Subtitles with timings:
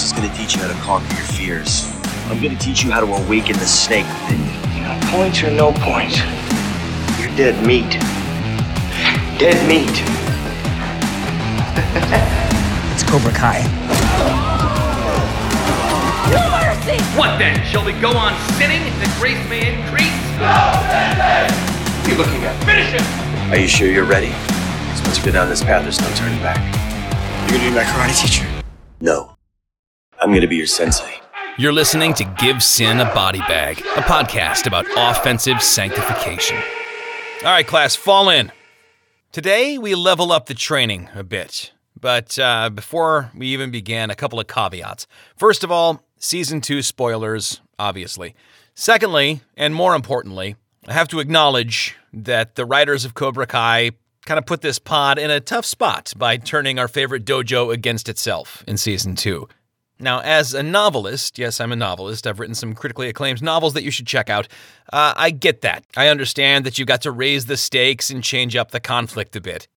[0.00, 1.90] class is gonna teach you how to conquer your fears.
[2.30, 4.52] I'm gonna teach you how to awaken the snake within you.
[4.82, 6.18] Got points or no points,
[7.18, 7.90] you're dead meat.
[9.38, 9.90] Dead meat.
[12.92, 13.62] It's Cobra Kai.
[16.28, 17.00] No mercy!
[17.16, 17.64] What then?
[17.64, 20.12] Shall we go on sinning that grace may increase?
[20.36, 20.44] No
[21.96, 22.52] What are you looking at?
[22.64, 23.04] Finish him!
[23.52, 24.28] Are you sure you're ready?
[24.28, 26.60] Because once you go down this path, there's no turning back.
[27.48, 28.46] You're gonna be my karate teacher.
[29.00, 29.29] No.
[30.30, 31.20] I'm gonna be your sensei.
[31.58, 36.56] You're listening to Give Sin a Body Bag, a podcast about offensive sanctification.
[37.42, 38.52] All right, class, fall in.
[39.32, 41.72] Today, we level up the training a bit.
[42.00, 45.08] But uh, before we even begin, a couple of caveats.
[45.36, 48.36] First of all, season two spoilers, obviously.
[48.76, 50.54] Secondly, and more importantly,
[50.86, 53.90] I have to acknowledge that the writers of Cobra Kai
[54.26, 58.08] kind of put this pod in a tough spot by turning our favorite dojo against
[58.08, 59.48] itself in season two.
[60.00, 62.26] Now, as a novelist, yes, I'm a novelist.
[62.26, 64.48] I've written some critically acclaimed novels that you should check out.
[64.92, 65.84] Uh, I get that.
[65.96, 69.40] I understand that you've got to raise the stakes and change up the conflict a
[69.40, 69.68] bit.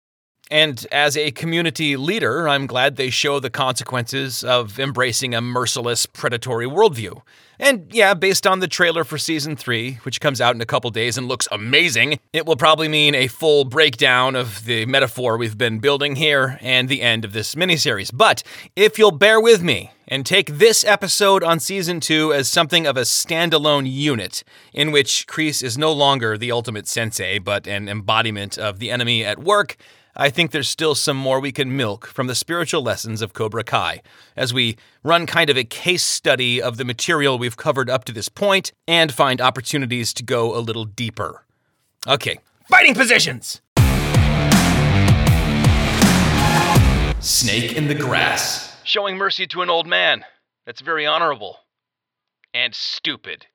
[0.53, 6.05] And as a community leader, I'm glad they show the consequences of embracing a merciless,
[6.05, 7.23] predatory worldview.
[7.57, 10.91] And yeah, based on the trailer for season three, which comes out in a couple
[10.91, 15.57] days and looks amazing, it will probably mean a full breakdown of the metaphor we've
[15.57, 18.11] been building here and the end of this miniseries.
[18.13, 18.43] But
[18.75, 22.95] if you'll bear with me and take this episode on season two as something of
[22.95, 28.59] a standalone unit, in which Kreese is no longer the ultimate sensei, but an embodiment
[28.59, 29.77] of the enemy at work,
[30.15, 33.63] I think there's still some more we can milk from the spiritual lessons of Cobra
[33.63, 34.03] Kai
[34.35, 38.11] as we run kind of a case study of the material we've covered up to
[38.11, 41.45] this point and find opportunities to go a little deeper.
[42.07, 42.37] Okay,
[42.69, 43.61] fighting positions!
[47.19, 48.77] Snake in the grass.
[48.83, 50.25] Showing mercy to an old man.
[50.67, 51.57] That's very honorable.
[52.53, 53.47] And stupid.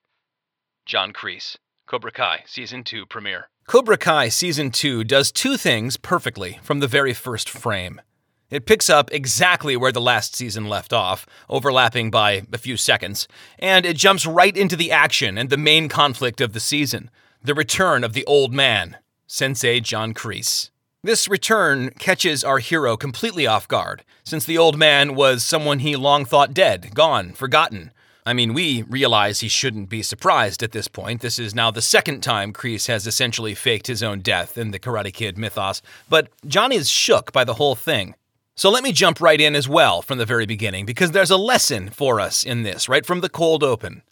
[0.87, 1.57] John Kreese.
[1.87, 3.49] Cobra Kai, Season 2 premiere.
[3.69, 8.01] Cobra Kai Season 2 does two things perfectly from the very first frame.
[8.49, 13.29] It picks up exactly where the last season left off, overlapping by a few seconds,
[13.59, 17.11] and it jumps right into the action and the main conflict of the season
[17.43, 18.97] the return of the old man,
[19.27, 20.71] Sensei John Kreese.
[21.03, 25.95] This return catches our hero completely off guard, since the old man was someone he
[25.95, 27.93] long thought dead, gone, forgotten.
[28.29, 31.23] I mean, we realize he shouldn't be surprised at this point.
[31.23, 34.79] This is now the second time Kreese has essentially faked his own death in the
[34.79, 35.81] Karate Kid mythos,
[36.11, 38.15] but Johnny is shook by the whole thing.
[38.55, 41.39] So let me jump right in as well from the very beginning, because there's a
[41.39, 44.03] lesson for us in this, right from the cold open.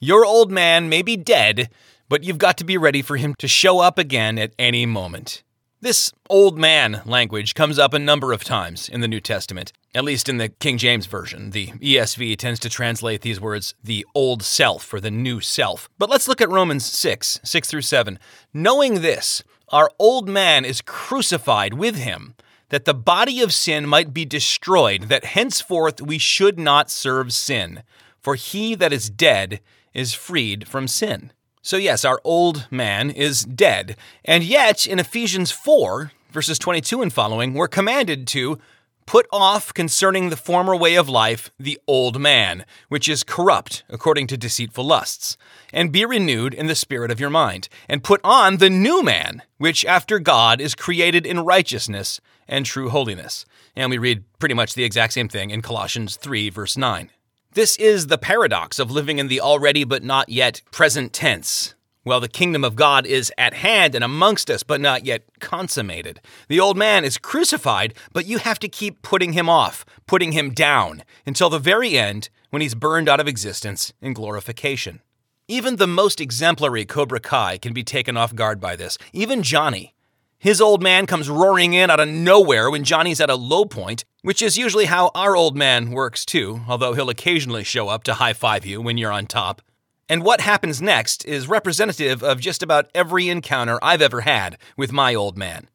[0.00, 1.68] Your old man may be dead,
[2.08, 5.42] but you've got to be ready for him to show up again at any moment.
[5.82, 10.04] This old man language comes up a number of times in the New Testament, at
[10.04, 11.50] least in the King James Version.
[11.50, 15.90] The ESV tends to translate these words the old self or the new self.
[15.98, 18.18] But let's look at Romans 6, 6 through 7.
[18.54, 22.36] Knowing this, our old man is crucified with him,
[22.70, 27.82] that the body of sin might be destroyed, that henceforth we should not serve sin.
[28.22, 29.60] For he that is dead
[29.92, 31.32] is freed from sin.
[31.66, 33.96] So, yes, our old man is dead.
[34.24, 38.60] And yet, in Ephesians 4, verses 22 and following, we're commanded to
[39.04, 44.28] put off concerning the former way of life the old man, which is corrupt according
[44.28, 45.36] to deceitful lusts,
[45.72, 49.42] and be renewed in the spirit of your mind, and put on the new man,
[49.58, 53.44] which after God is created in righteousness and true holiness.
[53.74, 57.10] And we read pretty much the exact same thing in Colossians 3, verse 9.
[57.56, 61.74] This is the paradox of living in the already but not yet present tense.
[62.04, 66.20] Well, the kingdom of God is at hand and amongst us, but not yet consummated.
[66.48, 70.50] The old man is crucified, but you have to keep putting him off, putting him
[70.50, 75.00] down, until the very end when he's burned out of existence in glorification.
[75.48, 78.98] Even the most exemplary Cobra Kai can be taken off guard by this.
[79.14, 79.94] Even Johnny.
[80.38, 84.04] His old man comes roaring in out of nowhere when Johnny's at a low point,
[84.22, 88.14] which is usually how our old man works too, although he'll occasionally show up to
[88.14, 89.62] high five you when you're on top.
[90.08, 94.92] And what happens next is representative of just about every encounter I've ever had with
[94.92, 95.68] my old man.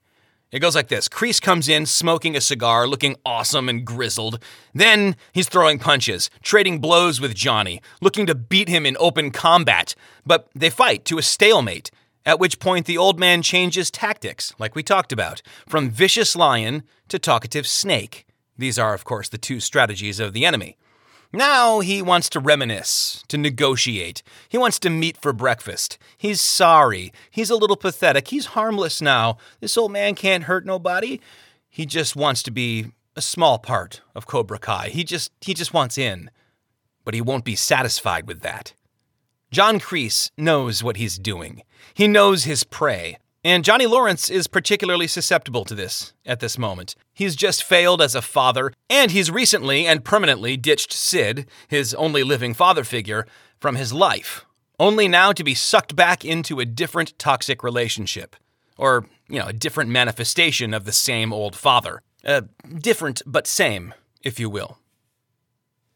[0.51, 4.43] It goes like this Kreese comes in smoking a cigar, looking awesome and grizzled.
[4.73, 9.95] Then he's throwing punches, trading blows with Johnny, looking to beat him in open combat.
[10.25, 11.89] But they fight to a stalemate,
[12.25, 16.83] at which point the old man changes tactics, like we talked about, from vicious lion
[17.09, 18.25] to talkative snake.
[18.57, 20.77] These are, of course, the two strategies of the enemy.
[21.33, 24.21] Now he wants to reminisce, to negotiate.
[24.49, 25.97] He wants to meet for breakfast.
[26.17, 27.13] He's sorry.
[27.29, 28.27] He's a little pathetic.
[28.27, 29.37] He's harmless now.
[29.61, 31.21] This old man can't hurt nobody.
[31.69, 34.89] He just wants to be a small part of Cobra Kai.
[34.89, 36.29] He just he just wants in.
[37.05, 38.73] But he won't be satisfied with that.
[39.51, 41.63] John Kreese knows what he's doing.
[41.93, 43.17] He knows his prey.
[43.43, 46.95] And Johnny Lawrence is particularly susceptible to this at this moment.
[47.13, 52.23] He's just failed as a father, and he's recently and permanently ditched Sid, his only
[52.23, 53.27] living father figure,
[53.59, 54.45] from his life,
[54.79, 58.37] only now to be sucked back into a different toxic relationship.
[58.77, 62.01] Or, you know, a different manifestation of the same old father.
[62.23, 62.43] Uh,
[62.79, 63.93] different but same,
[64.23, 64.77] if you will.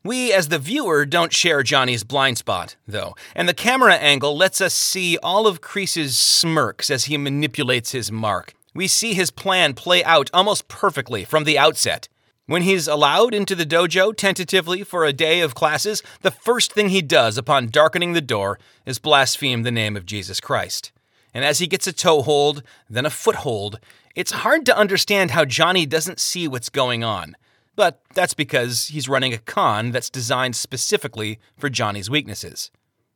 [0.06, 4.62] We, as the viewer, don't share Johnny's blind spot, though, and the camera angle lets
[4.62, 8.54] us see all of Kreese's smirks as he manipulates his mark.
[8.76, 12.08] We see his plan play out almost perfectly from the outset.
[12.46, 16.90] When he's allowed into the dojo tentatively for a day of classes, the first thing
[16.90, 20.92] he does upon darkening the door is blaspheme the name of Jesus Christ.
[21.34, 23.80] And as he gets a toehold, then a foothold,
[24.16, 27.36] it's hard to understand how Johnny doesn't see what's going on.
[27.76, 32.72] But that's because he's running a con that's designed specifically for Johnny's weaknesses.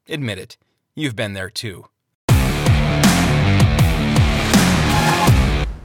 [0.08, 0.58] Admit it,
[0.96, 1.86] you've been there too.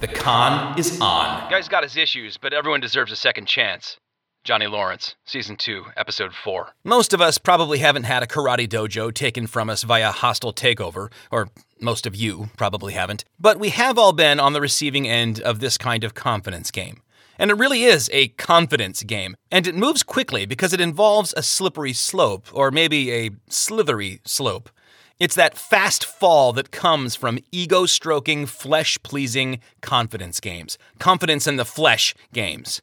[0.01, 1.49] The con is on.
[1.51, 3.97] Guy's got his issues, but everyone deserves a second chance.
[4.45, 6.75] Johnny Lawrence, Season 2, Episode 4.
[6.85, 11.11] Most of us probably haven't had a karate dojo taken from us via hostile takeover,
[11.31, 11.49] or
[11.81, 15.61] most of you probably haven't, but we have all been on the receiving end of
[15.61, 17.01] this kind of confidence game.
[17.39, 19.37] And it really is a confidence game.
[19.51, 24.71] And it moves quickly because it involves a slippery slope, or maybe a slithery slope.
[25.21, 30.77] It's that fast fall that comes from ego stroking, flesh pleasing confidence games.
[30.99, 32.83] Confidence in the flesh games.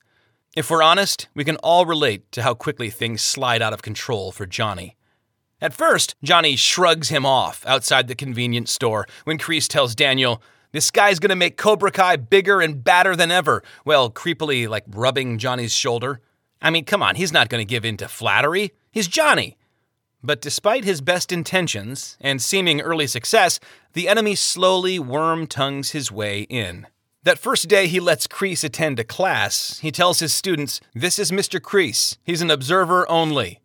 [0.56, 4.32] If we're honest, we can all relate to how quickly things slide out of control
[4.32, 4.96] for Johnny.
[5.62, 10.92] At first, Johnny shrugs him off outside the convenience store when Kreese tells Daniel, this
[10.92, 15.74] guy's gonna make Cobra Kai bigger and badder than ever, well, creepily, like rubbing Johnny's
[15.74, 16.22] shoulder.
[16.62, 18.72] I mean, come on, he's not gonna give in to flattery.
[18.92, 19.58] He's Johnny.
[20.24, 23.60] But despite his best intentions and seeming early success,
[23.94, 26.88] the enemy slowly worm tongues his way in.
[27.24, 31.32] That first day he lets Kreese attend a class, he tells his students, This is
[31.32, 31.60] Mr.
[31.60, 32.18] Kreese.
[32.24, 33.60] He's an observer only.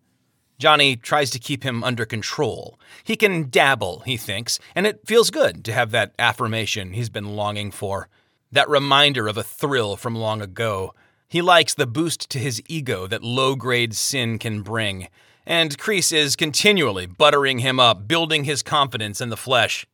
[0.59, 2.79] Johnny tries to keep him under control.
[3.05, 7.37] He can dabble, he thinks, and it feels good to have that affirmation he's been
[7.37, 8.09] longing for.
[8.53, 10.95] That reminder of a thrill from long ago.
[11.29, 15.09] He likes the boost to his ego that low grade sin can bring.
[15.45, 19.87] And Kreese is continually buttering him up, building his confidence in the flesh.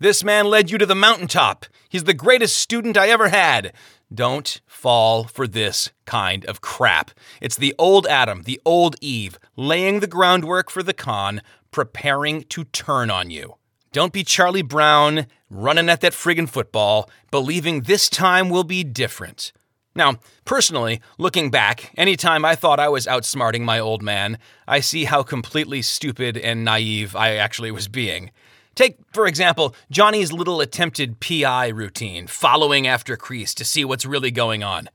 [0.00, 1.66] This man led you to the mountaintop.
[1.88, 3.72] He's the greatest student I ever had.
[4.12, 7.10] Don't fall for this kind of crap.
[7.42, 12.64] It's the old Adam, the old Eve, laying the groundwork for the con, preparing to
[12.64, 13.56] turn on you.
[13.92, 19.52] Don't be Charlie Brown running at that friggin' football, believing this time will be different.
[19.94, 25.04] Now, personally, looking back, anytime I thought I was outsmarting my old man, I see
[25.04, 28.30] how completely stupid and naive I actually was being.
[28.78, 34.30] Take, for example, Johnny's little attempted PI routine, following after Kreese to see what's really
[34.30, 34.88] going on.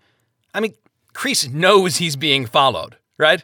[0.53, 0.75] I mean,
[1.13, 3.43] Kreese knows he's being followed, right?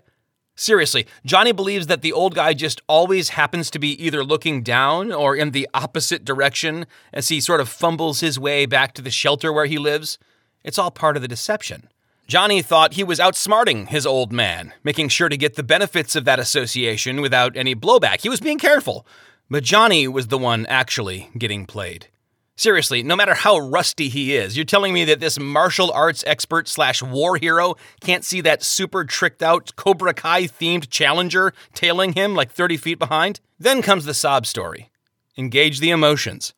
[0.56, 5.12] Seriously, Johnny believes that the old guy just always happens to be either looking down
[5.12, 9.12] or in the opposite direction as he sort of fumbles his way back to the
[9.12, 10.18] shelter where he lives.
[10.63, 11.89] It's all part of the deception.
[12.29, 16.24] Johnny thought he was outsmarting his old man, making sure to get the benefits of
[16.24, 18.22] that association without any blowback.
[18.22, 19.05] He was being careful.
[19.51, 22.08] But Johnny was the one actually getting played.
[22.56, 26.68] Seriously, no matter how rusty he is, you're telling me that this martial arts expert
[26.68, 32.36] slash war hero can't see that super tricked out Cobra Kai themed challenger tailing him
[32.36, 33.39] like 30 feet behind?
[33.58, 34.91] Then comes the sob story.
[35.38, 36.53] Engage the emotions.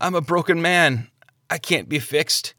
[0.00, 1.08] I'm a broken man.
[1.48, 2.54] I can't be fixed.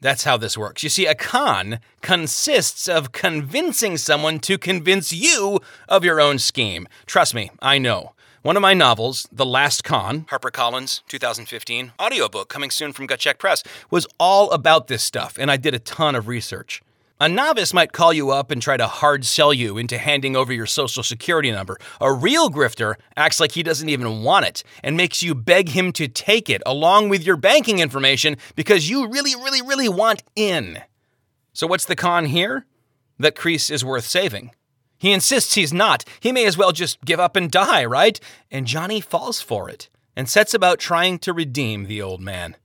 [0.00, 0.84] That's how this works.
[0.84, 5.58] You see, a con consists of convincing someone to convince you
[5.88, 6.86] of your own scheme.
[7.06, 8.12] Trust me, I know.
[8.42, 13.64] One of my novels, The Last Con, HarperCollins, 2015, audiobook coming soon from Gutcheck Press,
[13.90, 16.80] was all about this stuff, and I did a ton of research.
[17.20, 20.52] A novice might call you up and try to hard sell you into handing over
[20.52, 21.78] your social security number.
[22.00, 25.90] A real grifter acts like he doesn't even want it and makes you beg him
[25.94, 30.80] to take it along with your banking information because you really, really, really want in.
[31.52, 32.66] So, what's the con here?
[33.18, 34.52] That Kreese is worth saving.
[34.98, 36.04] He insists he's not.
[36.20, 38.18] He may as well just give up and die, right?
[38.50, 42.56] And Johnny falls for it and sets about trying to redeem the old man.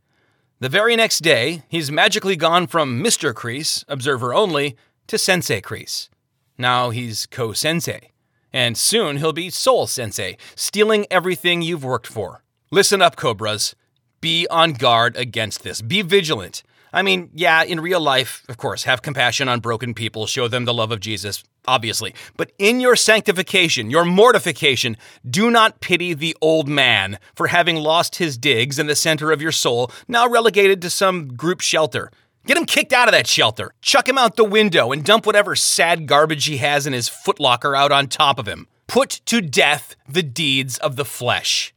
[0.59, 3.33] The very next day, he's magically gone from Mr.
[3.33, 4.75] Kreese, observer only,
[5.07, 6.09] to Sensei Kreese.
[6.57, 8.11] Now he's co sensei.
[8.51, 12.43] And soon he'll be Sole Sensei, stealing everything you've worked for.
[12.71, 13.75] Listen up, Cobras.
[14.21, 15.81] Be on guard against this.
[15.81, 16.63] Be vigilant.
[16.93, 20.65] I mean, yeah, in real life, of course, have compassion on broken people, show them
[20.65, 22.13] the love of Jesus, obviously.
[22.38, 24.98] But in your sanctification, your mortification,
[25.29, 29.41] do not pity the old man for having lost his digs in the center of
[29.41, 32.12] your soul, now relegated to some group shelter.
[32.46, 33.74] Get him kicked out of that shelter.
[33.82, 37.77] Chuck him out the window and dump whatever sad garbage he has in his footlocker
[37.77, 38.67] out on top of him.
[38.88, 41.74] Put to death the deeds of the flesh.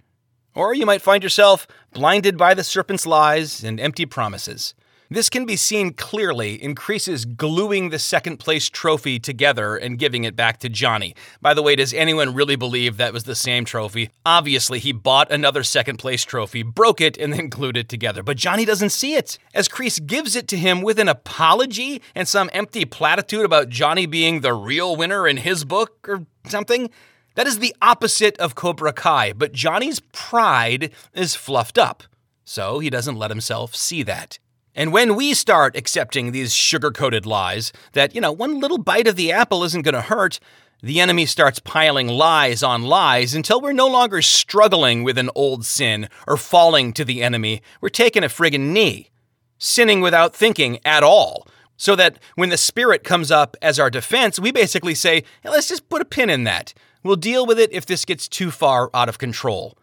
[0.55, 4.75] Or you might find yourself blinded by the serpent's lies and empty promises.
[5.09, 10.25] This can be seen clearly in Kreese's gluing the second place trophy together and giving
[10.25, 11.15] it back to Johnny.
[11.41, 14.11] By the way, does anyone really believe that was the same trophy?
[14.25, 18.25] Obviously, he bought another second place trophy, broke it, and then glued it together.
[18.25, 19.39] But Johnny doesn't see it.
[19.55, 24.07] As Kreese gives it to him with an apology and some empty platitude about Johnny
[24.07, 26.91] being the real winner in his book or something.
[27.37, 32.03] That is the opposite of Cobra Kai, but Johnny's pride is fluffed up,
[32.45, 34.39] so he doesn't let himself see that.
[34.79, 39.07] And when we start accepting these sugar coated lies that, you know, one little bite
[39.07, 40.39] of the apple isn't going to hurt,
[40.83, 45.65] the enemy starts piling lies on lies until we're no longer struggling with an old
[45.65, 47.63] sin or falling to the enemy.
[47.81, 49.09] We're taking a friggin' knee,
[49.57, 51.49] sinning without thinking at all.
[51.79, 55.69] So that when the Spirit comes up as our defense, we basically say, hey, let's
[55.69, 56.75] just put a pin in that.
[57.03, 59.77] We'll deal with it if this gets too far out of control.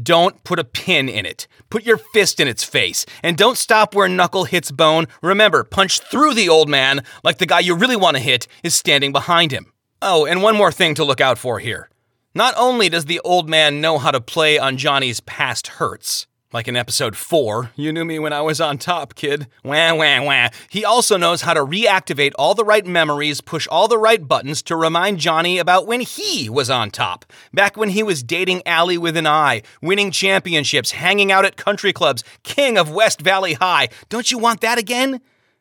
[0.00, 1.46] Don't put a pin in it.
[1.68, 3.04] Put your fist in its face.
[3.22, 5.06] And don't stop where knuckle hits bone.
[5.22, 8.74] Remember, punch through the old man like the guy you really want to hit is
[8.74, 9.72] standing behind him.
[10.00, 11.90] Oh, and one more thing to look out for here.
[12.34, 16.68] Not only does the old man know how to play on Johnny's past hurts, like
[16.68, 19.46] in episode 4, you knew me when I was on top, kid.
[19.64, 20.48] Wah, wah, wah.
[20.68, 24.62] He also knows how to reactivate all the right memories, push all the right buttons
[24.64, 27.24] to remind Johnny about when he was on top.
[27.54, 31.92] Back when he was dating Ali with an eye, winning championships, hanging out at country
[31.92, 33.88] clubs, king of West Valley High.
[34.10, 35.20] Don't you want that again?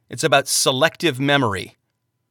[0.09, 1.77] It's about selective memory.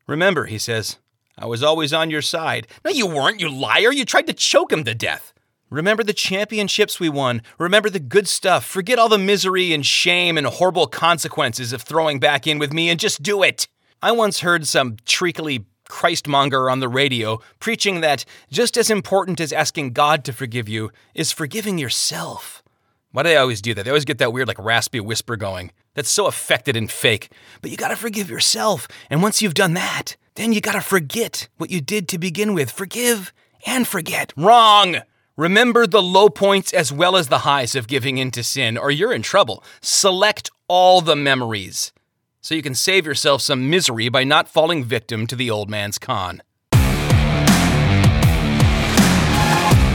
[0.06, 0.98] Remember, he says,
[1.38, 2.66] I was always on your side.
[2.84, 3.90] No, you weren't, you liar.
[3.90, 5.32] You tried to choke him to death.
[5.70, 7.42] Remember the championships we won.
[7.56, 8.64] Remember the good stuff.
[8.64, 12.90] Forget all the misery and shame and horrible consequences of throwing back in with me
[12.90, 13.68] and just do it.
[14.02, 19.52] I once heard some treacly Christmonger on the radio preaching that just as important as
[19.52, 22.62] asking God to forgive you is forgiving yourself.
[23.12, 23.84] Why do they always do that?
[23.84, 25.72] They always get that weird, like, raspy whisper going.
[25.94, 27.30] That's so affected and fake.
[27.60, 28.88] But you gotta forgive yourself.
[29.08, 32.70] And once you've done that, then you gotta forget what you did to begin with.
[32.70, 33.32] Forgive
[33.66, 34.32] and forget.
[34.36, 35.02] Wrong!
[35.40, 38.90] Remember the low points as well as the highs of giving in to sin, or
[38.90, 39.64] you're in trouble.
[39.80, 41.94] Select all the memories
[42.42, 45.96] so you can save yourself some misery by not falling victim to the old man's
[45.98, 46.42] con.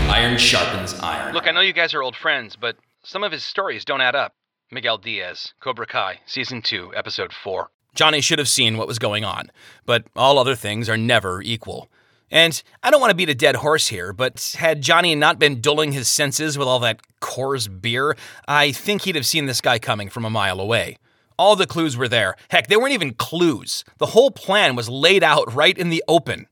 [0.10, 1.36] Iron sharpens iron.
[1.36, 4.16] Look, I know you guys are old friends, but some of his stories don't add
[4.16, 4.34] up.
[4.72, 7.70] Miguel Diaz, Cobra Kai, Season 2, Episode 4.
[7.94, 9.52] Johnny should have seen what was going on,
[9.86, 11.88] but all other things are never equal.
[12.36, 15.62] And I don't want to beat a dead horse here, but had Johnny not been
[15.62, 19.80] dulling his senses with all that Coors beer, I think he'd have seen this guy
[19.80, 20.98] coming from a mile away.
[21.40, 22.36] All the clues were there.
[22.50, 23.86] Heck, they weren't even clues.
[24.00, 26.48] The whole plan was laid out right in the open.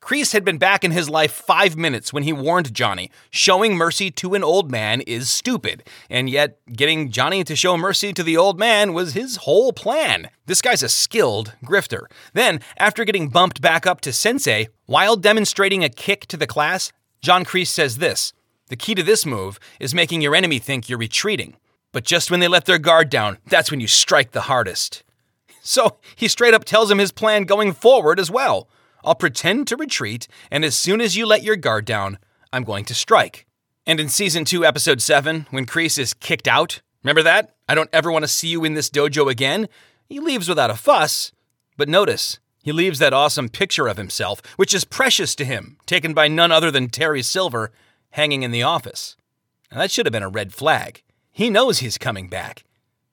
[0.00, 4.10] Kreese had been back in his life five minutes when he warned Johnny showing mercy
[4.12, 8.36] to an old man is stupid, and yet getting Johnny to show mercy to the
[8.36, 10.30] old man was his whole plan.
[10.46, 12.04] This guy's a skilled grifter.
[12.32, 16.92] Then, after getting bumped back up to sensei, while demonstrating a kick to the class,
[17.20, 18.32] John Kreese says this
[18.68, 21.56] The key to this move is making your enemy think you're retreating.
[21.92, 25.02] But just when they let their guard down, that's when you strike the hardest.
[25.60, 28.70] So he straight up tells him his plan going forward as well.
[29.04, 32.18] I'll pretend to retreat, and as soon as you let your guard down,
[32.52, 33.46] I'm going to strike.
[33.86, 37.54] And in season 2, episode 7, when Kreese is kicked out, remember that?
[37.68, 39.68] I don't ever want to see you in this dojo again.
[40.08, 41.32] He leaves without a fuss,
[41.76, 46.12] but notice, he leaves that awesome picture of himself, which is precious to him, taken
[46.12, 47.70] by none other than Terry Silver,
[48.10, 49.16] hanging in the office.
[49.70, 51.02] Now, that should have been a red flag.
[51.30, 52.64] He knows he's coming back.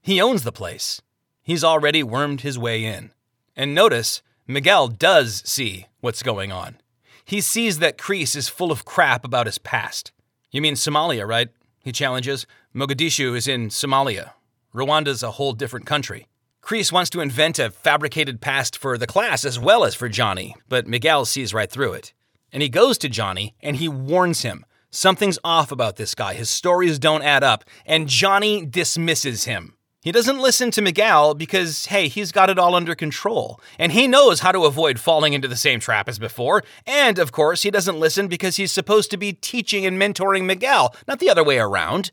[0.02, 1.02] He owns the place.
[1.42, 3.12] He's already wormed his way in.
[3.56, 6.78] And notice, Miguel does see what's going on.
[7.24, 10.12] He sees that Kreese is full of crap about his past.
[10.52, 11.50] You mean Somalia, right?
[11.80, 12.46] He challenges.
[12.76, 14.34] Mogadishu is in Somalia.
[14.74, 16.28] Rwanda's a whole different country.
[16.62, 20.56] Kreese wants to invent a fabricated past for the class as well as for Johnny,
[20.70, 22.14] but Miguel sees right through it.
[22.52, 24.66] And he goes to Johnny and he warns him.
[24.92, 26.36] Something's off about this guy.
[26.36, 29.75] His stories don't add up, and Johnny dismisses him.
[30.06, 33.60] He doesn't listen to Miguel because, hey, he's got it all under control.
[33.80, 36.64] And he knows how to avoid falling into the same trap as before.
[36.86, 40.96] And, of course, he doesn't listen because he's supposed to be teaching and mentoring Miguel,
[41.08, 42.12] not the other way around.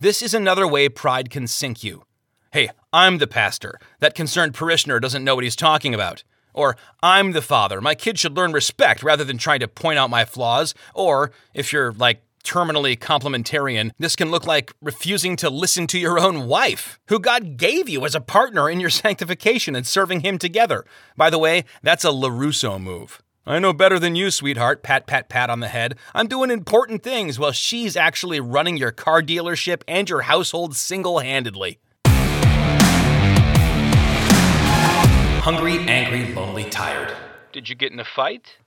[0.00, 2.02] This is another way pride can sink you.
[2.50, 3.78] Hey, I'm the pastor.
[4.00, 6.24] That concerned parishioner doesn't know what he's talking about.
[6.54, 7.80] Or, I'm the father.
[7.80, 10.74] My kid should learn respect rather than trying to point out my flaws.
[10.92, 16.18] Or, if you're like terminally complementarian, this can look like refusing to listen to your
[16.18, 20.38] own wife, who God gave you as a partner in your sanctification and serving Him
[20.38, 20.84] together.
[21.16, 23.22] By the way, that's a LaRusso move.
[23.46, 24.82] I know better than you, sweetheart.
[24.82, 25.96] Pat, pat, pat on the head.
[26.14, 31.18] I'm doing important things while she's actually running your car dealership and your household single
[31.18, 31.78] handedly.
[35.42, 37.14] Hungry, angry, lonely, tired.
[37.52, 38.58] Did you get in a fight?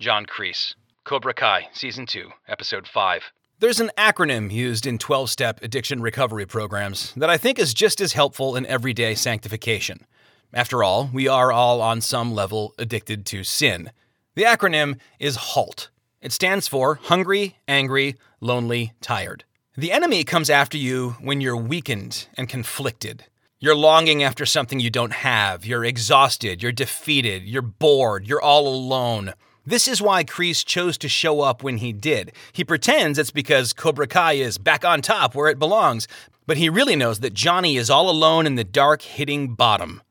[0.00, 0.74] John Kreese.
[1.06, 3.30] Cobra Kai, Season 2, Episode 5.
[3.60, 8.00] There's an acronym used in 12 step addiction recovery programs that I think is just
[8.00, 10.04] as helpful in everyday sanctification.
[10.52, 13.92] After all, we are all on some level addicted to sin.
[14.34, 15.90] The acronym is HALT.
[16.20, 19.44] It stands for Hungry, Angry, Lonely, Tired.
[19.76, 23.26] The enemy comes after you when you're weakened and conflicted.
[23.60, 25.64] You're longing after something you don't have.
[25.64, 26.64] You're exhausted.
[26.64, 27.44] You're defeated.
[27.44, 28.26] You're bored.
[28.26, 29.34] You're all alone.
[29.68, 32.30] This is why Kreese chose to show up when he did.
[32.52, 36.06] He pretends it's because Cobra Kai is back on top where it belongs,
[36.46, 40.02] but he really knows that Johnny is all alone in the dark, hitting bottom.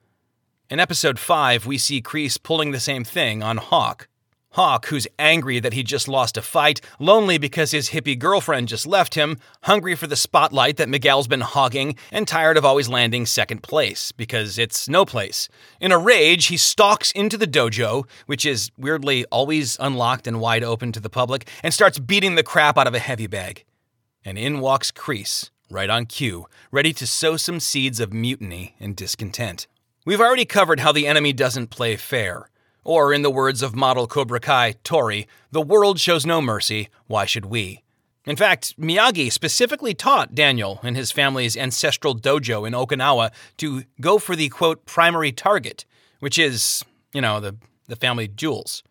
[0.70, 4.10] In episode 5, we see Kreese pulling the same thing on Hawk.
[4.56, 8.88] Hawk, who's angry that he just lost a fight, lonely because his hippie girlfriend just
[8.88, 13.26] left him, hungry for the spotlight that Miguel's been hogging, and tired of always landing
[13.26, 15.50] second place, because it's no place.
[15.82, 20.64] In a rage, he stalks into the dojo, which is weirdly always unlocked and wide
[20.64, 23.66] open to the public, and starts beating the crap out of a heavy bag.
[24.24, 28.96] And in walks Kreese, right on cue, ready to sow some seeds of mutiny and
[28.96, 29.68] discontent.
[30.06, 32.50] We've already covered how the enemy doesn't play fair.
[32.86, 37.26] Or, in the words of model Cobra Kai Tori, the world shows no mercy, why
[37.26, 37.82] should we?
[38.26, 44.20] In fact, Miyagi specifically taught Daniel and his family's ancestral dojo in Okinawa to go
[44.20, 45.84] for the quote primary target,
[46.20, 47.56] which is, you know, the,
[47.88, 48.84] the family jewels.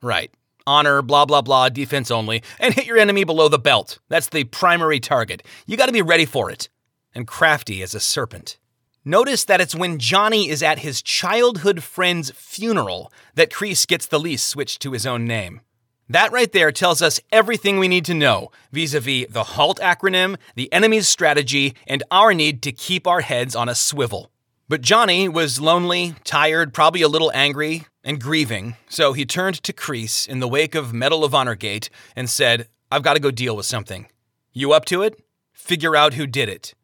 [0.00, 0.32] Right.
[0.66, 3.98] Honor, blah, blah, blah, defense only, and hit your enemy below the belt.
[4.08, 5.42] That's the primary target.
[5.66, 6.70] You gotta be ready for it.
[7.14, 8.56] And crafty as a serpent.
[9.04, 14.20] Notice that it's when Johnny is at his childhood friend's funeral that Kreese gets the
[14.20, 15.60] lease switched to his own name.
[16.08, 19.80] That right there tells us everything we need to know vis a vis the HALT
[19.80, 24.30] acronym, the enemy's strategy, and our need to keep our heads on a swivel.
[24.68, 29.72] But Johnny was lonely, tired, probably a little angry, and grieving, so he turned to
[29.72, 33.32] Kreese in the wake of Medal of Honor Gate and said, I've got to go
[33.32, 34.06] deal with something.
[34.52, 35.20] You up to it?
[35.52, 36.74] Figure out who did it.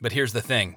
[0.00, 0.76] But here's the thing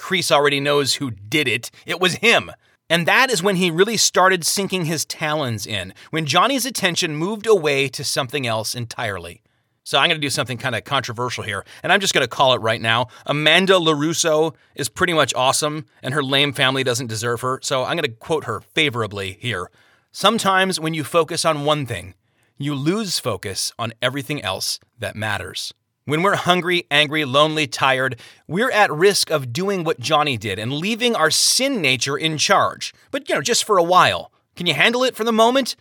[0.00, 1.70] Kreese already knows who did it.
[1.84, 2.50] It was him.
[2.88, 7.46] And that is when he really started sinking his talons in, when Johnny's attention moved
[7.46, 9.42] away to something else entirely.
[9.84, 12.28] So I'm going to do something kind of controversial here, and I'm just going to
[12.28, 13.08] call it right now.
[13.26, 17.96] Amanda LaRusso is pretty much awesome, and her lame family doesn't deserve her, so I'm
[17.96, 19.70] going to quote her favorably here.
[20.12, 22.14] Sometimes when you focus on one thing,
[22.58, 25.72] you lose focus on everything else that matters.
[26.10, 28.18] When we're hungry, angry, lonely, tired,
[28.48, 32.92] we're at risk of doing what Johnny did and leaving our sin nature in charge.
[33.12, 34.32] But, you know, just for a while.
[34.56, 35.76] Can you handle it for the moment?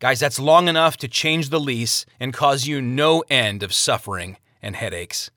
[0.00, 4.38] Guys, that's long enough to change the lease and cause you no end of suffering
[4.60, 5.30] and headaches.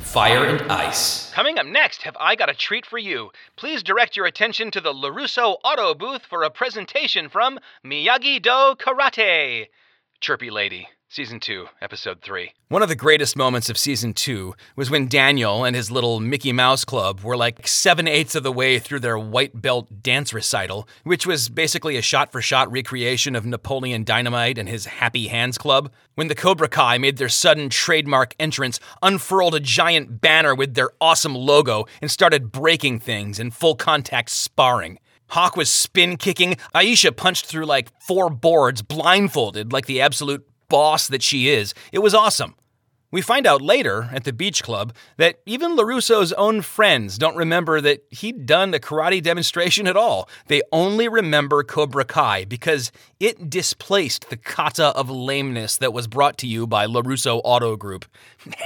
[0.00, 1.30] Fire and Ice.
[1.30, 3.30] Coming up next, have I got a treat for you?
[3.54, 8.74] Please direct your attention to the LaRusso Auto booth for a presentation from Miyagi Do
[8.74, 9.68] Karate.
[10.22, 12.52] Chirpy Lady, Season 2, Episode 3.
[12.68, 16.52] One of the greatest moments of Season 2 was when Daniel and his little Mickey
[16.52, 20.88] Mouse Club were like seven eighths of the way through their white belt dance recital,
[21.02, 25.58] which was basically a shot for shot recreation of Napoleon Dynamite and his Happy Hands
[25.58, 25.90] Club.
[26.14, 30.90] When the Cobra Kai made their sudden trademark entrance, unfurled a giant banner with their
[31.00, 35.00] awesome logo, and started breaking things in full contact sparring.
[35.32, 36.56] Hawk was spin kicking.
[36.74, 41.72] Aisha punched through like four boards blindfolded like the absolute boss that she is.
[41.90, 42.54] It was awesome.
[43.10, 47.80] We find out later at the beach club that even LaRusso's own friends don't remember
[47.80, 50.28] that he'd done a karate demonstration at all.
[50.48, 56.36] They only remember Cobra Kai because it displaced the kata of lameness that was brought
[56.38, 58.04] to you by LaRusso Auto Group.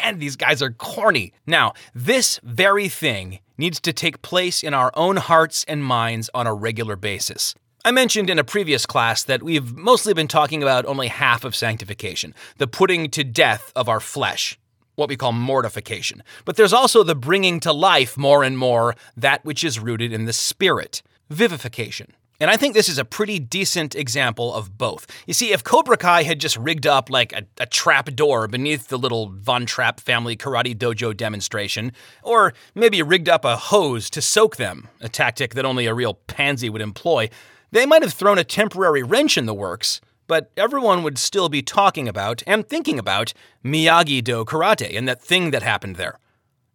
[0.02, 1.33] Man, these guys are corny.
[1.46, 6.47] Now, this very thing needs to take place in our own hearts and minds on
[6.47, 7.55] a regular basis.
[7.85, 11.55] I mentioned in a previous class that we've mostly been talking about only half of
[11.55, 14.59] sanctification, the putting to death of our flesh,
[14.97, 16.23] what we call mortification.
[16.45, 20.25] But there's also the bringing to life more and more that which is rooted in
[20.25, 22.12] the spirit, vivification.
[22.38, 25.07] And I think this is a pretty decent example of both.
[25.27, 28.88] You see, if Cobra Kai had just rigged up like a, a trap door beneath
[28.88, 34.20] the little Von Trapp family karate dojo demonstration, or maybe rigged up a hose to
[34.20, 37.31] soak them, a tactic that only a real pansy would employ,
[37.70, 41.62] they might have thrown a temporary wrench in the works, but everyone would still be
[41.62, 43.33] talking about and thinking about
[43.64, 46.18] Miyagi Do karate and that thing that happened there.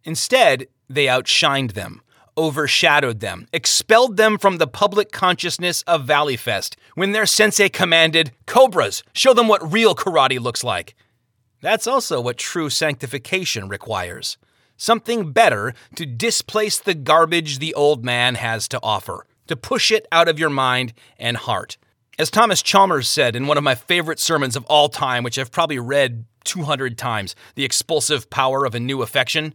[0.04, 2.02] Instead, they outshined them
[2.36, 9.02] overshadowed them, expelled them from the public consciousness of Valleyfest when their sensei commanded, Cobras,
[9.12, 10.94] show them what real karate looks like.
[11.60, 14.36] That's also what true sanctification requires
[14.82, 20.06] something better to displace the garbage the old man has to offer, to push it
[20.10, 21.76] out of your mind and heart.
[22.18, 25.52] As Thomas Chalmers said in one of my favorite sermons of all time, which I've
[25.52, 29.54] probably read 200 times, The Expulsive Power of a New Affection,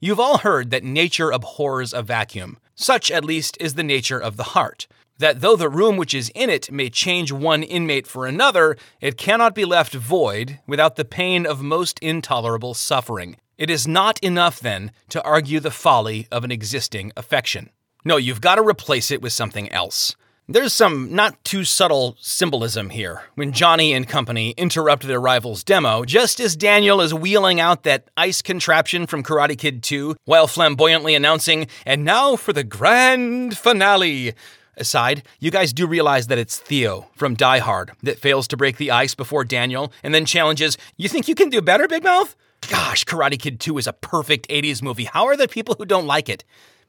[0.00, 2.58] You've all heard that nature abhors a vacuum.
[2.76, 4.86] Such, at least, is the nature of the heart.
[5.18, 9.16] That though the room which is in it may change one inmate for another, it
[9.16, 13.36] cannot be left void without the pain of most intolerable suffering.
[13.56, 17.70] It is not enough, then, to argue the folly of an existing affection.
[18.04, 20.14] No, you've got to replace it with something else.
[20.50, 26.06] There's some not too subtle symbolism here when Johnny and company interrupt their rival's demo
[26.06, 31.14] just as Daniel is wheeling out that ice contraption from Karate Kid 2 while flamboyantly
[31.14, 34.32] announcing, and now for the grand finale.
[34.78, 38.78] Aside, you guys do realize that it's Theo from Die Hard that fails to break
[38.78, 42.34] the ice before Daniel and then challenges, You think you can do better, Big Mouth?
[42.70, 45.04] Gosh, Karate Kid 2 is a perfect 80s movie.
[45.04, 46.42] How are there people who don't like it?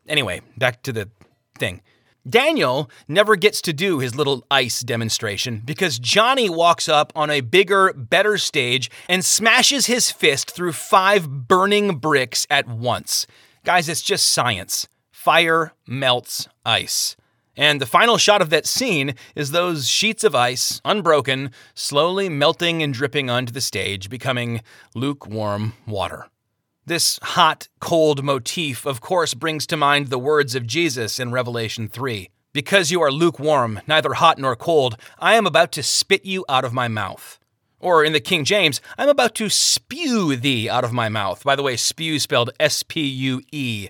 [0.08, 1.10] Anyway, back to the
[1.58, 1.82] thing.
[2.28, 7.42] Daniel never gets to do his little ice demonstration because Johnny walks up on a
[7.42, 13.26] bigger, better stage and smashes his fist through five burning bricks at once.
[13.64, 14.88] Guys, it's just science.
[15.12, 17.16] Fire melts ice.
[17.56, 22.82] And the final shot of that scene is those sheets of ice, unbroken, slowly melting
[22.82, 24.62] and dripping onto the stage, becoming
[24.96, 26.28] lukewarm water.
[26.90, 31.88] This hot, cold motif, of course, brings to mind the words of Jesus in Revelation
[31.88, 36.46] 3 Because you are lukewarm, neither hot nor cold, I am about to spit you
[36.50, 37.38] out of my mouth.
[37.80, 41.44] Or in the King James, I'm about to spew thee out of my mouth.
[41.44, 43.90] By the way, spew spelled S P U E.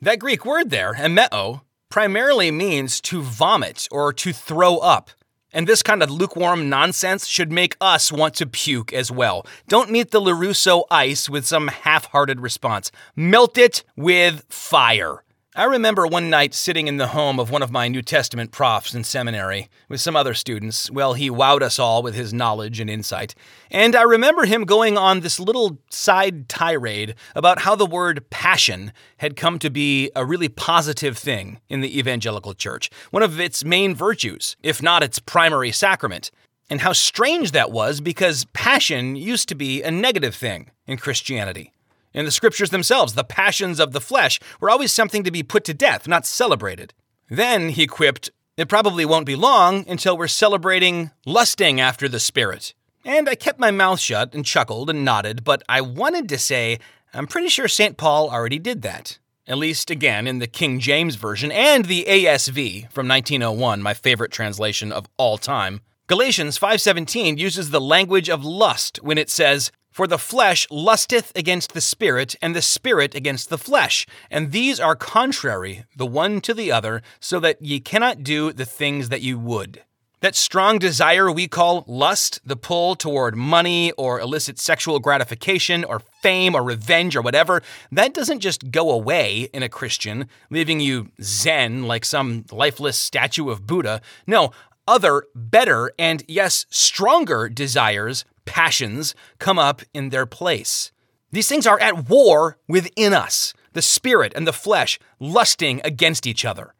[0.00, 5.10] That Greek word there, emeo, primarily means to vomit or to throw up.
[5.52, 9.46] And this kind of lukewarm nonsense should make us want to puke as well.
[9.68, 12.90] Don't meet the LaRusso ice with some half hearted response.
[13.14, 15.21] Melt it with fire.
[15.54, 18.94] I remember one night sitting in the home of one of my New Testament profs
[18.94, 20.90] in seminary with some other students.
[20.90, 23.34] Well, he wowed us all with his knowledge and insight.
[23.70, 28.94] And I remember him going on this little side tirade about how the word passion
[29.18, 33.62] had come to be a really positive thing in the evangelical church, one of its
[33.62, 36.30] main virtues, if not its primary sacrament.
[36.70, 41.71] And how strange that was because passion used to be a negative thing in Christianity.
[42.14, 45.64] In the scriptures themselves, the passions of the flesh were always something to be put
[45.64, 46.92] to death, not celebrated.
[47.28, 52.74] Then, he quipped, it probably won't be long until we're celebrating lusting after the Spirit.
[53.04, 56.78] And I kept my mouth shut and chuckled and nodded, but I wanted to say,
[57.14, 57.96] I'm pretty sure St.
[57.96, 59.18] Paul already did that.
[59.46, 64.30] At least, again, in the King James Version and the ASV from 1901, my favorite
[64.30, 65.80] translation of all time.
[66.06, 71.74] Galatians 5:17 uses the language of lust when it says, for the flesh lusteth against
[71.74, 74.06] the spirit, and the spirit against the flesh.
[74.30, 78.64] And these are contrary the one to the other, so that ye cannot do the
[78.64, 79.82] things that you would.
[80.22, 86.00] That strong desire we call lust, the pull toward money or illicit sexual gratification or
[86.22, 91.10] fame or revenge or whatever, that doesn't just go away in a Christian, leaving you
[91.20, 94.00] zen like some lifeless statue of Buddha.
[94.24, 94.52] No,
[94.86, 100.92] other, better, and yes, stronger desires passions come up in their place.
[101.30, 106.44] These things are at war within us, the spirit and the flesh lusting against each
[106.44, 106.74] other.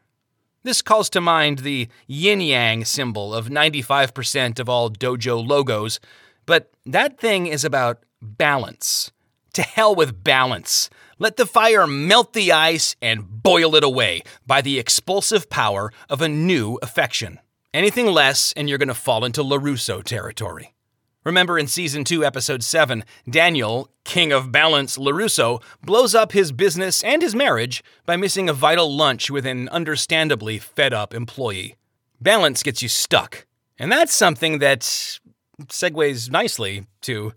[0.65, 5.99] This calls to mind the yin yang symbol of 95% of all dojo logos,
[6.47, 9.11] but that thing is about balance.
[9.55, 10.89] To hell with balance.
[11.19, 16.23] Let the fire melt the ice and boil it away by the expulsive power of
[16.23, 17.39] a new affection.
[17.75, 20.75] Anything less, and you're going to fall into LaRusso territory.
[21.25, 27.05] Remember in season 2, episode 7, Daniel, king of balance LaRusso, blows up his business
[27.05, 31.77] and his marriage by missing a vital lunch with an understandably fed up employee.
[32.21, 33.47] Balance gets you stuck.
[33.79, 37.33] And that's something that segues nicely to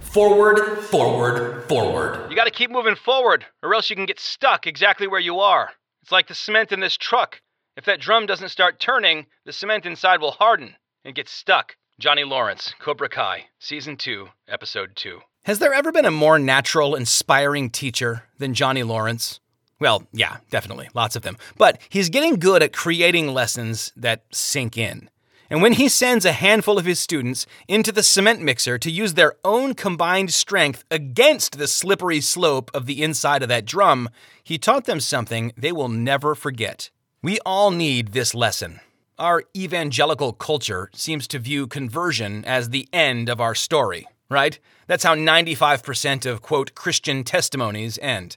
[0.00, 2.30] forward, forward, forward.
[2.30, 5.70] You gotta keep moving forward, or else you can get stuck exactly where you are.
[6.02, 7.40] It's like the cement in this truck.
[7.78, 11.76] If that drum doesn't start turning, the cement inside will harden and get stuck.
[12.00, 15.20] Johnny Lawrence, Cobra Kai, Season 2, Episode 2.
[15.44, 19.38] Has there ever been a more natural, inspiring teacher than Johnny Lawrence?
[19.78, 21.36] Well, yeah, definitely, lots of them.
[21.56, 25.08] But he's getting good at creating lessons that sink in.
[25.48, 29.14] And when he sends a handful of his students into the cement mixer to use
[29.14, 34.08] their own combined strength against the slippery slope of the inside of that drum,
[34.42, 36.90] he taught them something they will never forget.
[37.20, 38.78] We all need this lesson.
[39.18, 44.56] Our evangelical culture seems to view conversion as the end of our story, right?
[44.86, 48.36] That's how 95% of, quote, Christian testimonies end.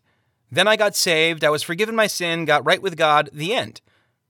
[0.51, 3.81] Then I got saved, I was forgiven my sin, got right with God, the end.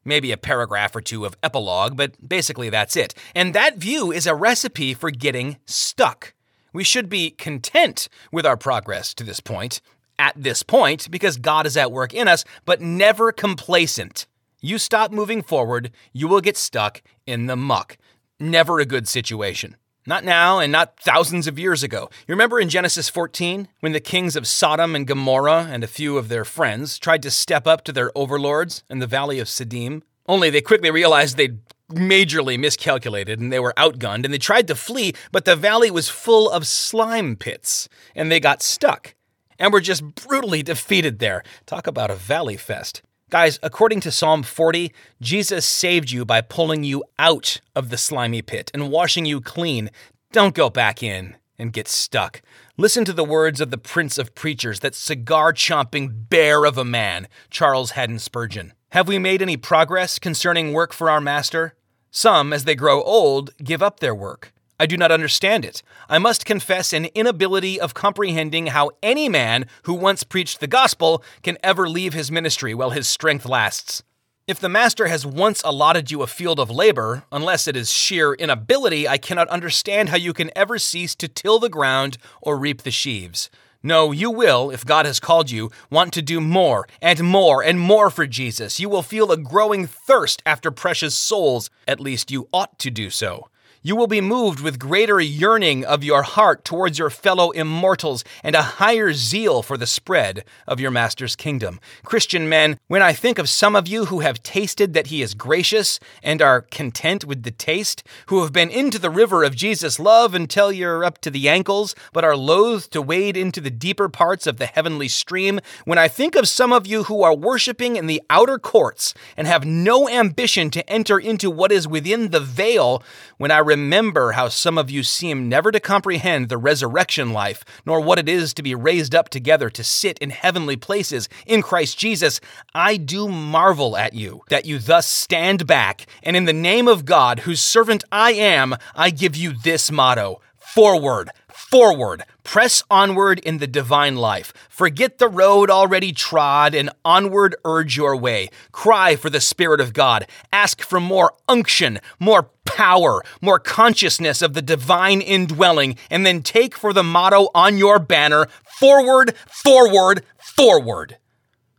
[0.04, 3.14] Maybe a paragraph or two of epilogue, but basically that's it.
[3.34, 6.34] And that view is a recipe for getting stuck.
[6.74, 9.80] We should be content with our progress to this point,
[10.20, 14.28] at this point, because God is at work in us, but never complacent.
[14.64, 17.98] You stop moving forward, you will get stuck in the muck.
[18.40, 19.76] Never a good situation.
[20.06, 22.10] Not now and not thousands of years ago.
[22.28, 26.16] You remember in Genesis 14 when the kings of Sodom and Gomorrah and a few
[26.16, 30.04] of their friends tried to step up to their overlords in the valley of Siddim?
[30.28, 31.58] Only they quickly realized they'd
[31.90, 36.08] majorly miscalculated and they were outgunned and they tried to flee, but the valley was
[36.08, 39.16] full of slime pits and they got stuck
[39.58, 41.42] and were just brutally defeated there.
[41.66, 43.02] Talk about a valley fest.
[43.32, 44.92] Guys, according to Psalm 40,
[45.22, 49.90] Jesus saved you by pulling you out of the slimy pit and washing you clean.
[50.34, 52.42] Don't go back in and get stuck.
[52.76, 56.84] Listen to the words of the Prince of Preachers, that cigar chomping bear of a
[56.84, 58.74] man, Charles Haddon Spurgeon.
[58.90, 61.74] Have we made any progress concerning work for our Master?
[62.12, 64.52] Some, as they grow old, give up their work.
[64.82, 65.84] I do not understand it.
[66.10, 71.24] I must confess an inability of comprehending how any man who once preached the gospel
[71.44, 74.02] can ever leave his ministry while his strength lasts.
[74.48, 78.34] If the master has once allotted you a field of labor, unless it is sheer
[78.34, 82.82] inability, I cannot understand how you can ever cease to till the ground or reap
[82.82, 83.52] the sheaves.
[83.84, 87.80] No, you will, if God has called you, want to do more and more and
[87.80, 88.80] more for Jesus.
[88.80, 91.70] You will feel a growing thirst after precious souls.
[91.88, 93.48] At least you ought to do so.
[93.84, 98.56] You will be moved with greater yearning of your heart towards your fellow immortals and
[98.56, 101.80] a higher zeal for the spread of your Master's kingdom.
[102.04, 105.34] Christian men, when I think of some of you who have tasted that He is
[105.34, 109.98] gracious and are content with the taste, who have been into the river of Jesus'
[110.00, 114.10] love until you're up to the ankles, but are loath to wade into the deeper
[114.10, 117.96] parts of the heavenly stream, when I think of some of you who are worshiping
[117.96, 122.40] in the outer courts and have no ambition to enter into what is within the
[122.40, 123.02] veil,
[123.40, 128.02] when I remember how some of you seem never to comprehend the resurrection life, nor
[128.02, 131.98] what it is to be raised up together to sit in heavenly places in Christ
[131.98, 132.42] Jesus,
[132.76, 137.06] I do marvel at you that you thus stand back, and in the name of
[137.06, 140.42] God, whose servant I am, I give you this motto
[140.74, 141.32] Forward,
[141.70, 144.54] forward, press onward in the divine life.
[144.70, 148.50] Forget the road already trod and onward urge your way.
[148.72, 150.28] Cry for the Spirit of God.
[150.52, 156.76] Ask for more unction, more power, more consciousness of the divine indwelling, and then take
[156.76, 158.48] for the motto on your banner
[158.80, 161.18] forward, forward, forward.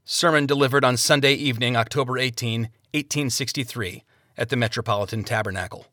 [0.05, 4.05] Sermon delivered on Sunday evening, October 18, 1863,
[4.37, 5.87] at the Metropolitan Tabernacle.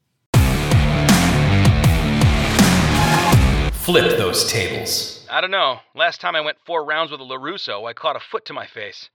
[3.81, 5.25] Flip those tables.
[5.31, 5.79] I don't know.
[5.95, 8.67] Last time I went four rounds with a LaRusso, I caught a foot to my
[8.67, 9.09] face.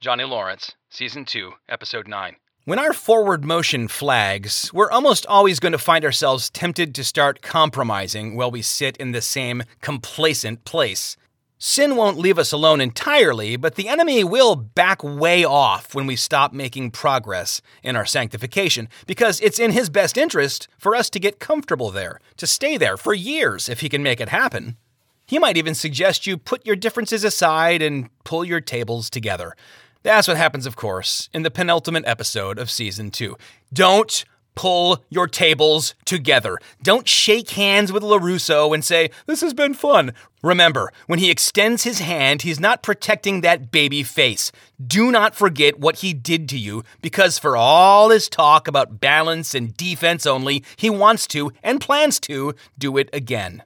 [0.00, 2.36] Johnny Lawrence, Season 2, Episode 9.
[2.64, 7.42] When our forward motion flags, we're almost always going to find ourselves tempted to start
[7.42, 11.16] compromising while we sit in the same complacent place.
[11.62, 16.16] Sin won't leave us alone entirely, but the enemy will back way off when we
[16.16, 21.20] stop making progress in our sanctification, because it's in his best interest for us to
[21.20, 24.78] get comfortable there, to stay there for years if he can make it happen.
[25.26, 29.54] He might even suggest you put your differences aside and pull your tables together.
[30.02, 33.36] That's what happens, of course, in the penultimate episode of season two.
[33.70, 34.24] Don't
[34.60, 36.58] pull your tables together.
[36.82, 40.12] Don't shake hands with LaRusso and say, This has been fun.
[40.42, 44.52] Remember, when he extends his hand, he's not protecting that baby face.
[44.86, 49.54] Do not forget what he did to you, because for all his talk about balance
[49.54, 53.62] and defense only, he wants to and plans to do it again.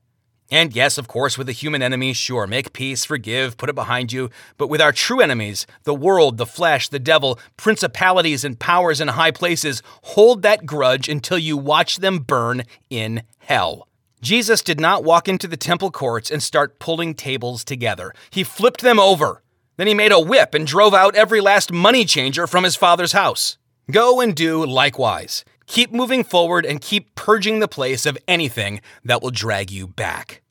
[0.50, 4.12] And yes, of course, with the human enemies, sure, make peace, forgive, put it behind
[4.12, 4.30] you.
[4.58, 9.08] But with our true enemies, the world, the flesh, the devil, principalities and powers in
[9.08, 13.88] high places, hold that grudge until you watch them burn in hell.
[14.20, 18.14] Jesus did not walk into the temple courts and start pulling tables together.
[18.30, 19.42] He flipped them over.
[19.76, 23.12] Then he made a whip and drove out every last money changer from his father's
[23.12, 23.58] house.
[23.90, 25.44] Go and do likewise.
[25.66, 30.42] Keep moving forward and keep purging the place of anything that will drag you back.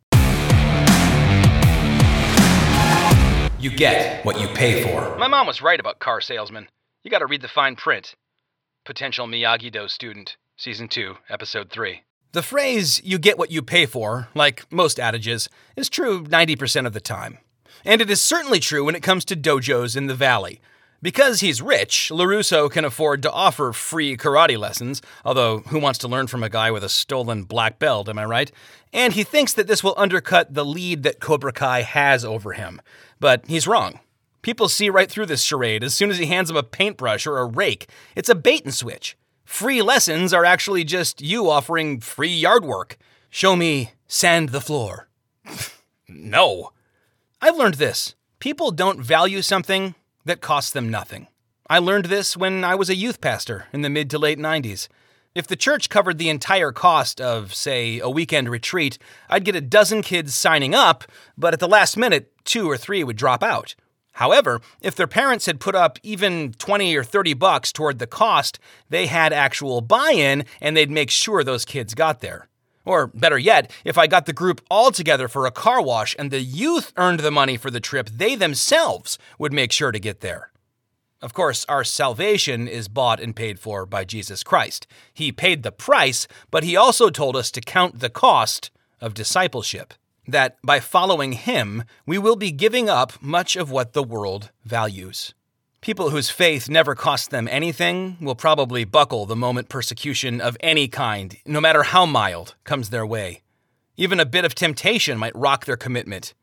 [3.59, 5.17] You get what you pay for.
[5.17, 6.67] My mom was right about car salesmen.
[7.03, 8.15] You gotta read the fine print.
[8.85, 12.01] Potential Miyagi Do student, Season 2, Episode 3.
[12.33, 15.47] The phrase, you get what you pay for, like most adages,
[15.77, 17.37] is true 90% of the time.
[17.85, 20.59] And it is certainly true when it comes to dojos in the valley.
[21.03, 26.07] Because he's rich, LaRusso can afford to offer free karate lessons, although who wants to
[26.07, 28.49] learn from a guy with a stolen black belt, am I right?
[28.93, 32.81] And he thinks that this will undercut the lead that Cobra Kai has over him.
[33.19, 33.99] But he's wrong.
[34.41, 37.37] People see right through this charade as soon as he hands them a paintbrush or
[37.37, 37.89] a rake.
[38.15, 39.17] It's a bait and switch.
[39.43, 42.97] Free lessons are actually just you offering free yard work.
[43.29, 45.09] Show me sand the floor.
[46.07, 46.71] no.
[47.41, 51.27] I've learned this people don't value something that costs them nothing.
[51.69, 54.87] I learned this when I was a youth pastor in the mid to late 90s.
[55.33, 59.61] If the church covered the entire cost of, say, a weekend retreat, I'd get a
[59.61, 61.05] dozen kids signing up,
[61.35, 63.73] but at the last minute, two or three would drop out.
[64.13, 68.59] However, if their parents had put up even 20 or 30 bucks toward the cost,
[68.89, 72.47] they had actual buy in and they'd make sure those kids got there.
[72.85, 76.31] Or better yet, if I got the group all together for a car wash and
[76.31, 80.19] the youth earned the money for the trip, they themselves would make sure to get
[80.19, 80.51] there.
[81.21, 84.85] Of course, our salvation is bought and paid for by Jesus Christ.
[85.13, 89.93] He paid the price, but he also told us to count the cost of discipleship.
[90.27, 95.33] That by following him, we will be giving up much of what the world values.
[95.83, 100.87] People whose faith never costs them anything will probably buckle the moment persecution of any
[100.87, 103.41] kind, no matter how mild, comes their way.
[103.97, 106.33] Even a bit of temptation might rock their commitment.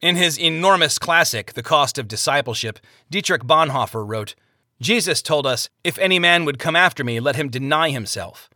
[0.00, 2.78] In his enormous classic, The Cost of Discipleship,
[3.10, 4.36] Dietrich Bonhoeffer wrote
[4.80, 8.48] Jesus told us, If any man would come after me, let him deny himself.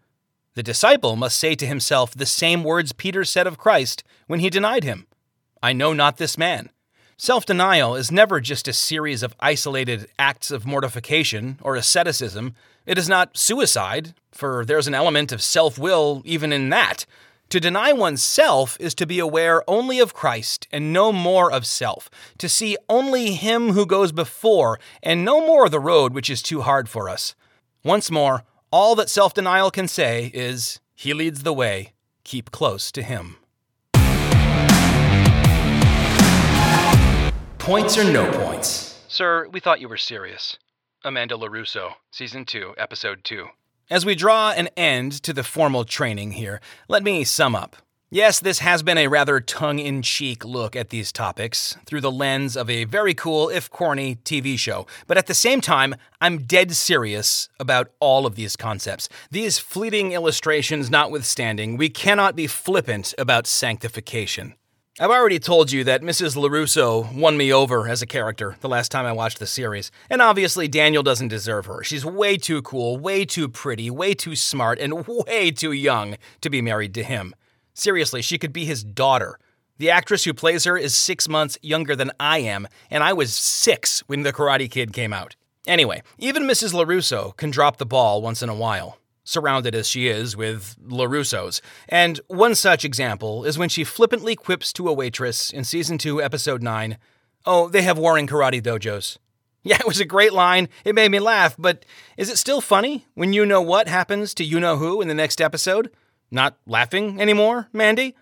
[0.55, 4.51] The disciple must say to himself the same words Peter said of Christ when he
[4.51, 5.09] denied him
[5.61, 6.70] I know not this man.
[7.20, 12.54] Self denial is never just a series of isolated acts of mortification or asceticism.
[12.87, 17.07] It is not suicide, for there's an element of self will even in that.
[17.48, 22.09] To deny oneself is to be aware only of Christ and no more of self,
[22.38, 26.61] to see only Him who goes before and no more the road which is too
[26.61, 27.35] hard for us.
[27.83, 32.92] Once more, all that self denial can say is, He leads the way, keep close
[32.92, 33.38] to Him.
[37.68, 38.98] Points or no points?
[39.09, 40.57] Sir, we thought you were serious.
[41.04, 43.44] Amanda LaRusso, Season 2, Episode 2.
[43.90, 47.76] As we draw an end to the formal training here, let me sum up.
[48.09, 52.11] Yes, this has been a rather tongue in cheek look at these topics through the
[52.11, 54.87] lens of a very cool, if corny, TV show.
[55.07, 59.11] But at the same time, I'm dead serious about all of these concepts.
[59.31, 64.54] These fleeting illustrations notwithstanding, we cannot be flippant about sanctification.
[65.01, 66.35] I've already told you that Mrs.
[66.35, 70.21] LaRusso won me over as a character the last time I watched the series, and
[70.21, 71.85] obviously Daniel doesn't deserve her.
[71.85, 76.51] She's way too cool, way too pretty, way too smart, and way too young to
[76.51, 77.33] be married to him.
[77.75, 79.39] Seriously, she could be his daughter.
[79.77, 83.33] The actress who plays her is six months younger than I am, and I was
[83.33, 85.37] six when The Karate Kid came out.
[85.65, 86.75] Anyway, even Mrs.
[86.75, 91.61] LaRusso can drop the ball once in a while surrounded as she is with LaRussos.
[91.88, 96.23] And one such example is when she flippantly quips to a waitress in season 2,
[96.23, 96.97] episode 9,
[97.45, 99.19] Oh, they have warring karate dojos.
[99.64, 100.69] Yeah, it was a great line.
[100.85, 101.85] It made me laugh, but
[102.17, 105.14] is it still funny when you know what happens to you know who in the
[105.14, 105.91] next episode?
[106.31, 108.14] Not laughing anymore, Mandy?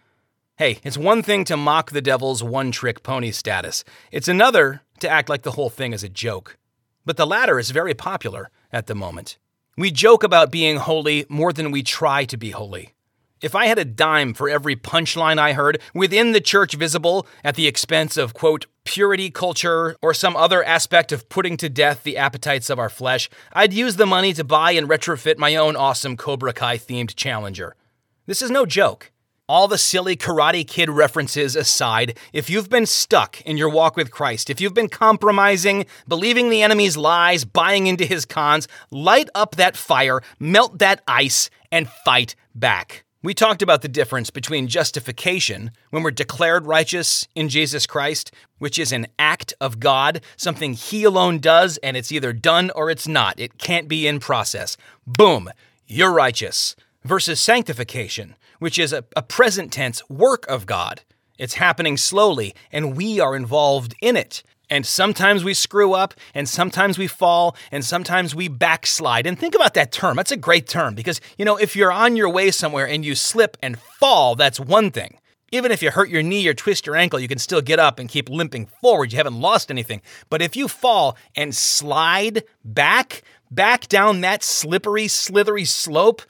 [0.57, 5.09] Hey, it's one thing to mock the devil's one trick pony status, it's another to
[5.09, 6.57] act like the whole thing is a joke.
[7.05, 9.37] But the latter is very popular at the moment.
[9.79, 12.95] We joke about being holy more than we try to be holy.
[13.43, 17.57] If I had a dime for every punchline I heard within the church visible at
[17.57, 22.17] the expense of, quote, purity culture or some other aspect of putting to death the
[22.17, 26.17] appetites of our flesh, I'd use the money to buy and retrofit my own awesome
[26.17, 27.77] Cobra Kai themed Challenger.
[28.25, 29.13] This is no joke.
[29.49, 34.11] All the silly Karate Kid references aside, if you've been stuck in your walk with
[34.11, 39.55] Christ, if you've been compromising, believing the enemy's lies, buying into his cons, light up
[39.55, 43.05] that fire, melt that ice, and fight back.
[43.23, 48.81] We talked about the difference between justification, when we're declared righteous in Jesus Christ, which
[48.81, 53.07] is an act of God, something He alone does, and it's either done or it's
[53.07, 53.39] not.
[53.39, 54.77] It can't be in process.
[55.07, 55.51] Boom,
[55.87, 56.75] you're righteous.
[57.05, 61.03] Versus sanctification which is a, a present tense work of God.
[61.39, 64.43] It's happening slowly, and we are involved in it.
[64.69, 69.27] And sometimes we screw up, and sometimes we fall, and sometimes we backslide.
[69.27, 70.17] And think about that term.
[70.17, 73.15] That's a great term because, you know, if you're on your way somewhere and you
[73.15, 75.19] slip and fall, that's one thing.
[75.53, 78.01] Even if you hurt your knee or twist your ankle, you can still get up
[78.01, 79.13] and keep limping forward.
[79.13, 80.03] You haven't lost anything.
[80.29, 86.23] But if you fall and slide back, back down that slippery, slithery slope,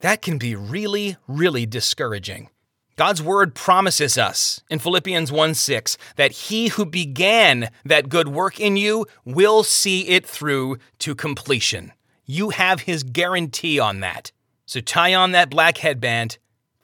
[0.00, 2.48] that can be really, really discouraging.
[2.96, 8.60] God's word promises us in Philippians 1 6 that he who began that good work
[8.60, 11.92] in you will see it through to completion.
[12.26, 14.32] You have his guarantee on that.
[14.66, 16.38] So tie on that black headband,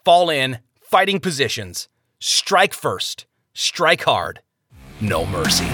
[0.05, 1.89] fall in, fighting positions,
[2.19, 4.41] strike first, strike hard,
[5.01, 5.69] no mercy.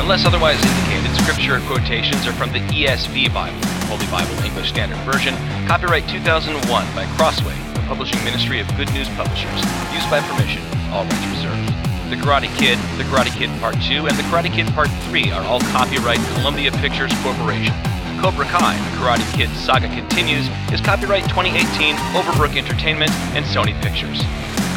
[0.00, 5.34] Unless otherwise indicated, scripture quotations are from the ESV Bible, Holy Bible English Standard Version,
[5.66, 6.60] copyright 2001
[6.94, 9.60] by Crossway, the publishing ministry of Good News Publishers,
[9.94, 11.68] used by permission, all rights reserved.
[12.10, 15.42] The Karate Kid, The Karate Kid Part 2, and The Karate Kid Part 3 are
[15.44, 17.74] all copyright Columbia Pictures Corporation.
[18.20, 24.20] Cobra Kai, The Karate Kid Saga Continues, is copyright 2018 Overbrook Entertainment and Sony Pictures.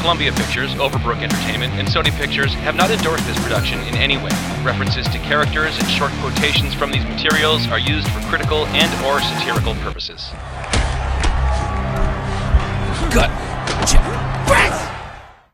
[0.08, 4.30] Columbia Pictures, Overbrook Entertainment, and Sony Pictures have not endorsed this production in any way.
[4.64, 9.20] References to characters and short quotations from these materials are used for critical and or
[9.20, 10.30] satirical purposes.
[13.12, 13.30] Gut.
[13.86, 14.97] Check.